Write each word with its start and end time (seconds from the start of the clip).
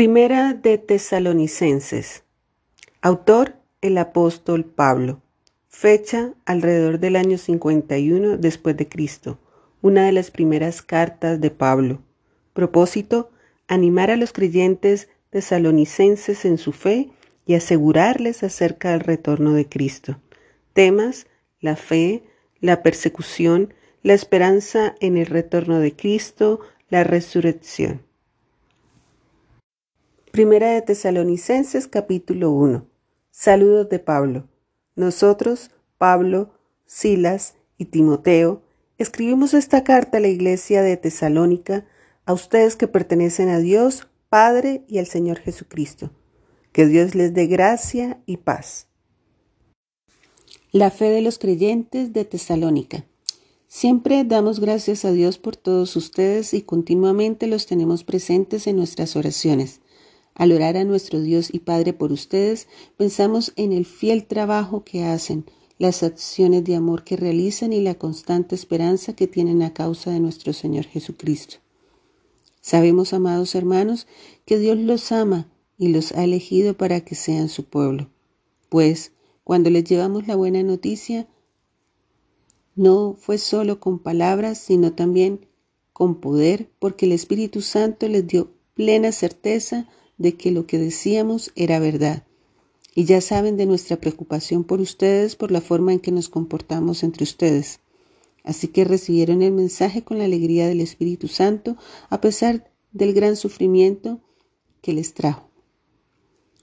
Primera 0.00 0.54
de 0.54 0.78
Tesalonicenses. 0.78 2.24
Autor 3.02 3.56
el 3.82 3.98
apóstol 3.98 4.64
Pablo. 4.64 5.20
Fecha 5.68 6.32
alrededor 6.46 7.00
del 7.00 7.16
año 7.16 7.36
51 7.36 8.38
después 8.38 8.78
de 8.78 8.88
Cristo. 8.88 9.38
Una 9.82 10.06
de 10.06 10.12
las 10.12 10.30
primeras 10.30 10.80
cartas 10.80 11.38
de 11.38 11.50
Pablo. 11.50 12.00
Propósito: 12.54 13.30
animar 13.68 14.10
a 14.10 14.16
los 14.16 14.32
creyentes 14.32 15.10
tesalonicenses 15.28 16.46
en 16.46 16.56
su 16.56 16.72
fe 16.72 17.10
y 17.44 17.52
asegurarles 17.52 18.42
acerca 18.42 18.92
del 18.92 19.00
retorno 19.00 19.52
de 19.52 19.68
Cristo. 19.68 20.18
Temas: 20.72 21.26
la 21.60 21.76
fe, 21.76 22.22
la 22.60 22.82
persecución, 22.82 23.74
la 24.02 24.14
esperanza 24.14 24.94
en 25.00 25.18
el 25.18 25.26
retorno 25.26 25.78
de 25.78 25.94
Cristo, 25.94 26.60
la 26.88 27.04
resurrección. 27.04 28.00
Primera 30.40 30.70
de 30.70 30.80
Tesalonicenses 30.80 31.86
capítulo 31.86 32.50
1. 32.52 32.86
Saludos 33.30 33.90
de 33.90 33.98
Pablo. 33.98 34.48
Nosotros, 34.96 35.70
Pablo, 35.98 36.54
Silas 36.86 37.56
y 37.76 37.84
Timoteo, 37.84 38.62
escribimos 38.96 39.52
esta 39.52 39.84
carta 39.84 40.16
a 40.16 40.20
la 40.20 40.28
iglesia 40.28 40.80
de 40.80 40.96
Tesalónica, 40.96 41.84
a 42.24 42.32
ustedes 42.32 42.76
que 42.76 42.88
pertenecen 42.88 43.50
a 43.50 43.58
Dios, 43.58 44.08
Padre 44.30 44.82
y 44.88 44.96
al 44.96 45.04
Señor 45.04 45.40
Jesucristo. 45.40 46.10
Que 46.72 46.86
Dios 46.86 47.14
les 47.14 47.34
dé 47.34 47.46
gracia 47.46 48.22
y 48.24 48.38
paz. 48.38 48.86
La 50.72 50.90
fe 50.90 51.10
de 51.10 51.20
los 51.20 51.38
creyentes 51.38 52.14
de 52.14 52.24
Tesalónica. 52.24 53.04
Siempre 53.68 54.24
damos 54.24 54.58
gracias 54.58 55.04
a 55.04 55.12
Dios 55.12 55.36
por 55.36 55.56
todos 55.56 55.96
ustedes 55.96 56.54
y 56.54 56.62
continuamente 56.62 57.46
los 57.46 57.66
tenemos 57.66 58.04
presentes 58.04 58.66
en 58.66 58.76
nuestras 58.76 59.16
oraciones. 59.16 59.82
Al 60.40 60.52
orar 60.52 60.78
a 60.78 60.84
nuestro 60.84 61.20
Dios 61.20 61.50
y 61.52 61.58
Padre 61.58 61.92
por 61.92 62.12
ustedes, 62.12 62.66
pensamos 62.96 63.52
en 63.56 63.72
el 63.74 63.84
fiel 63.84 64.24
trabajo 64.24 64.84
que 64.84 65.04
hacen, 65.04 65.44
las 65.76 66.02
acciones 66.02 66.64
de 66.64 66.76
amor 66.76 67.04
que 67.04 67.18
realizan 67.18 67.74
y 67.74 67.82
la 67.82 67.96
constante 67.96 68.54
esperanza 68.54 69.12
que 69.12 69.26
tienen 69.26 69.60
a 69.60 69.74
causa 69.74 70.10
de 70.10 70.18
nuestro 70.18 70.54
Señor 70.54 70.86
Jesucristo. 70.86 71.56
Sabemos, 72.62 73.12
amados 73.12 73.54
hermanos, 73.54 74.06
que 74.46 74.58
Dios 74.58 74.78
los 74.78 75.12
ama 75.12 75.46
y 75.76 75.88
los 75.88 76.12
ha 76.12 76.24
elegido 76.24 76.72
para 76.72 77.02
que 77.02 77.16
sean 77.16 77.50
su 77.50 77.64
pueblo, 77.64 78.08
pues 78.70 79.12
cuando 79.44 79.68
les 79.68 79.84
llevamos 79.84 80.26
la 80.26 80.36
buena 80.36 80.62
noticia, 80.62 81.28
no 82.76 83.12
fue 83.12 83.36
solo 83.36 83.78
con 83.78 83.98
palabras, 83.98 84.56
sino 84.56 84.94
también 84.94 85.48
con 85.92 86.18
poder, 86.18 86.70
porque 86.78 87.04
el 87.04 87.12
Espíritu 87.12 87.60
Santo 87.60 88.08
les 88.08 88.26
dio 88.26 88.54
plena 88.72 89.12
certeza 89.12 89.86
de 90.20 90.34
que 90.36 90.50
lo 90.50 90.66
que 90.66 90.78
decíamos 90.78 91.50
era 91.56 91.78
verdad. 91.78 92.24
Y 92.94 93.06
ya 93.06 93.22
saben 93.22 93.56
de 93.56 93.64
nuestra 93.64 93.96
preocupación 93.96 94.64
por 94.64 94.78
ustedes 94.78 95.34
por 95.34 95.50
la 95.50 95.62
forma 95.62 95.94
en 95.94 95.98
que 95.98 96.12
nos 96.12 96.28
comportamos 96.28 97.02
entre 97.02 97.24
ustedes. 97.24 97.80
Así 98.44 98.68
que 98.68 98.84
recibieron 98.84 99.40
el 99.40 99.52
mensaje 99.52 100.04
con 100.04 100.18
la 100.18 100.26
alegría 100.26 100.68
del 100.68 100.82
Espíritu 100.82 101.26
Santo 101.26 101.78
a 102.10 102.20
pesar 102.20 102.70
del 102.92 103.14
gran 103.14 103.34
sufrimiento 103.34 104.20
que 104.82 104.92
les 104.92 105.14
trajo. 105.14 105.48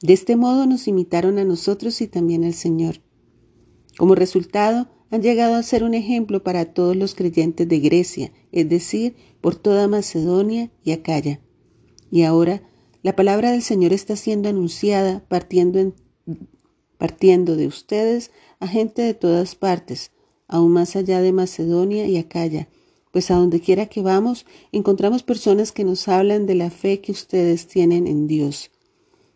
De 0.04 0.14
este 0.14 0.36
modo 0.36 0.68
nos 0.68 0.88
imitaron 0.88 1.40
a 1.40 1.44
nosotros 1.44 2.00
y 2.02 2.08
también 2.08 2.44
al 2.44 2.54
Señor. 2.54 3.02
Como 3.98 4.14
resultado, 4.14 4.88
han 5.10 5.24
llegado 5.24 5.56
a 5.56 5.64
ser 5.64 5.84
un 5.84 5.96
ejemplo 5.96 6.44
para 6.44 6.74
todos 6.74 6.96
los 6.96 7.16
creyentes 7.16 7.68
de 7.68 7.80
Grecia, 7.80 8.32
es 8.52 8.70
decir, 8.70 9.16
por 9.42 9.56
toda 9.56 9.88
Macedonia 9.88 10.70
y 10.84 10.92
Acaya. 10.92 11.42
Y 12.12 12.22
ahora 12.22 12.62
la 13.08 13.16
palabra 13.16 13.54
del 13.54 13.62
Señor 13.62 13.94
está 13.94 14.18
siendo 14.18 14.50
anunciada 14.50 15.24
partiendo, 15.30 15.94
de 17.56 17.68
ustedes 17.68 18.32
a 18.60 18.68
gente 18.68 19.02
de 19.02 19.14
todas 19.14 19.56
partes, 19.56 20.12
aún 20.46 20.74
más 20.74 20.98
allá 20.98 21.22
de 21.22 21.32
Macedonia 21.32 22.06
y 22.06 22.18
Acaya, 22.18 22.68
pues 23.14 23.32
a 23.32 23.36
donde 23.36 23.62
quiera 23.62 23.86
que 23.86 24.02
vamos 24.02 24.46
encontramos 24.74 25.24
personas 25.24 25.72
que 25.72 25.86
nos 25.86 26.10
hablan 26.10 26.46
de 26.48 26.56
la 26.56 26.70
fe 26.70 27.00
que 27.00 27.14
ustedes 27.14 27.68
tienen 27.68 28.08
en 28.08 28.28
Dios. 28.28 28.72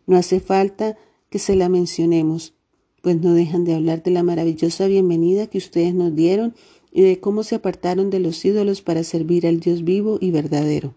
No 0.06 0.17
hace 0.17 0.41
falta 0.41 0.97
que 1.29 1.40
se 1.40 1.56
la 1.56 1.69
mencionemos, 1.69 2.56
pues 3.01 3.22
no 3.22 3.34
dejan 3.34 3.63
de 3.63 3.75
hablar 3.75 4.03
de 4.03 4.12
la 4.12 4.22
maravillosa 4.22 4.88
bienvenida 4.88 5.47
que 5.47 5.59
ustedes 5.59 5.94
nos 5.94 6.13
dieron 6.13 6.56
y 6.91 7.03
de 7.03 7.22
cómo 7.22 7.44
se 7.44 7.56
apartaron 7.56 8.09
de 8.09 8.19
los 8.19 8.44
ídolos 8.44 8.81
para 8.81 9.06
servir 9.06 9.47
al 9.47 9.62
Dios 9.62 9.85
vivo 9.85 10.17
y 10.19 10.31
verdadero. 10.31 10.94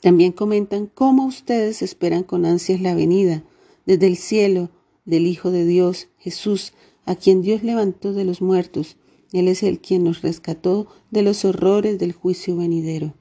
También 0.00 0.32
comentan 0.32 0.86
cómo 0.86 1.26
ustedes 1.26 1.82
esperan 1.82 2.22
con 2.22 2.46
ansias 2.46 2.80
la 2.80 2.94
venida 2.94 3.42
desde 3.84 4.06
el 4.06 4.16
cielo 4.16 4.70
del 5.04 5.26
Hijo 5.26 5.50
de 5.50 5.64
Dios, 5.64 6.08
Jesús, 6.18 6.72
a 7.04 7.16
quien 7.16 7.42
Dios 7.42 7.62
levantó 7.62 8.12
de 8.12 8.24
los 8.24 8.40
muertos. 8.42 8.96
Él 9.32 9.48
es 9.48 9.62
el 9.62 9.80
quien 9.80 10.04
nos 10.04 10.22
rescató 10.22 10.86
de 11.10 11.22
los 11.22 11.44
horrores 11.44 11.98
del 11.98 12.12
juicio 12.12 12.56
venidero. 12.56 13.14